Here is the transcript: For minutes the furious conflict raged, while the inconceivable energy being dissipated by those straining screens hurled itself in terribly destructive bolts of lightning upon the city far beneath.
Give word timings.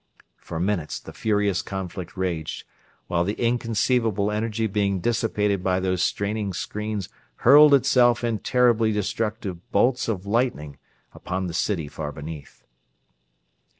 For 0.39 0.59
minutes 0.59 0.99
the 0.99 1.13
furious 1.13 1.61
conflict 1.61 2.17
raged, 2.17 2.63
while 3.05 3.23
the 3.23 3.39
inconceivable 3.39 4.31
energy 4.31 4.65
being 4.65 4.99
dissipated 4.99 5.63
by 5.63 5.79
those 5.79 6.01
straining 6.01 6.53
screens 6.53 7.07
hurled 7.45 7.75
itself 7.75 8.23
in 8.23 8.39
terribly 8.39 8.91
destructive 8.91 9.71
bolts 9.71 10.07
of 10.07 10.25
lightning 10.25 10.79
upon 11.13 11.45
the 11.45 11.53
city 11.53 11.87
far 11.87 12.11
beneath. 12.11 12.63